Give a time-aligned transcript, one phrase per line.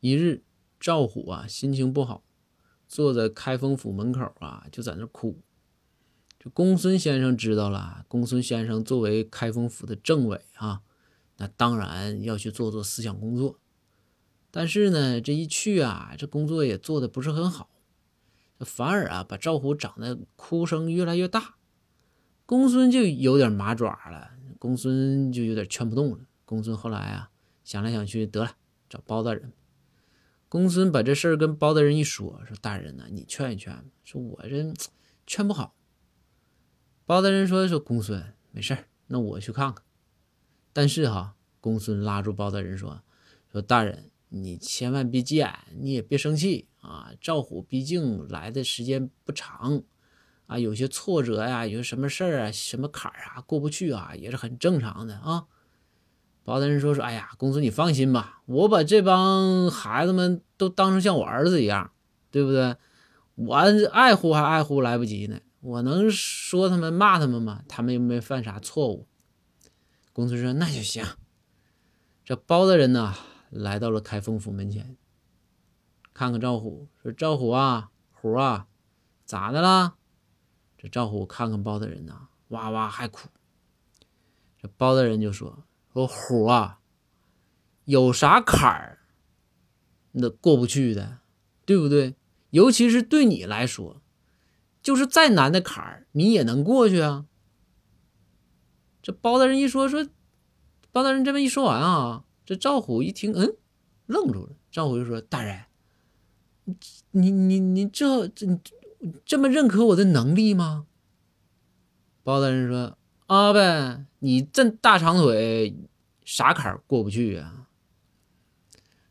[0.00, 0.44] 一日，
[0.78, 2.22] 赵虎啊心情不好，
[2.86, 5.40] 坐在开封府门口啊，就在那哭。
[6.38, 10.82] 这公孙先生知道了，公孙先生作为开封府的政委啊，
[11.38, 13.58] 那当然要去做做思想工作。
[14.52, 17.68] 但是呢，这一去啊，这工作也做的不是很好，
[18.60, 21.56] 反而啊把赵虎长得哭声越来越大。
[22.46, 24.30] 公孙就有点麻爪了，
[24.60, 26.20] 公孙就有点劝不动了。
[26.44, 27.30] 公孙后来啊
[27.64, 28.52] 想来想去，得了，
[28.88, 29.52] 找包大人。
[30.48, 34.72] 公孙把这事儿跟包大人一说，说大人呐，你劝一劝，说我这
[35.26, 35.74] 劝不好。
[37.04, 39.84] 包大人说说公孙没事儿，那我去看看。
[40.72, 43.02] 但是哈，公孙拉住包大人说
[43.52, 47.12] 说大人，你千万别急眼，你也别生气啊。
[47.20, 49.82] 赵虎毕竟来的时间不长。
[50.46, 55.46] 啊，有些挫折呀，有什么事儿啊，什么坎儿啊，过不去啊，也是很正常的啊。
[56.48, 61.92] 包大人说说，哎呀，公子你放心吧，我把这帮孩子们都当成像我儿子一样，
[62.30, 62.74] 对不对？
[63.34, 67.62] 我爱护还爱护来不及呢，我能说他们骂他们吗？
[67.68, 69.06] 他们又没犯啥错误。
[70.14, 71.04] 公孙说那就行。
[72.24, 73.14] 这包大人呢，
[73.50, 74.96] 来到了开封府门前，
[76.14, 78.66] 看看赵虎，说赵虎啊，虎啊，
[79.26, 79.96] 咋的了？
[80.78, 83.28] 这赵虎看看包大人呢，哇哇还哭。
[84.56, 85.64] 这包大人就说
[85.98, 86.78] ：“说虎啊，
[87.84, 89.00] 有啥坎儿，
[90.12, 91.18] 那过不去的，
[91.64, 92.14] 对不对？
[92.50, 94.00] 尤其是对你来说，
[94.80, 97.26] 就是再难的坎儿，你也能过去啊。”
[99.02, 100.06] 这包大人一说说，
[100.92, 103.56] 包大人这么一说完啊，这赵虎一听，嗯，
[104.06, 104.52] 愣住了。
[104.70, 105.64] 赵虎就说：“大人，
[107.10, 108.46] 你你你这这。”
[109.24, 110.86] 这么认可我的能力吗？
[112.24, 112.98] 包大人说
[113.28, 115.74] ：“啊呗，你这大长腿，
[116.24, 117.68] 啥坎儿过不去啊？”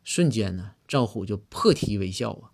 [0.03, 2.51] 瞬间呢，赵虎就破涕为笑啊。